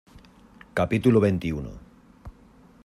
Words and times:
capítulo 0.79 1.19
veintiuno. 1.25 1.71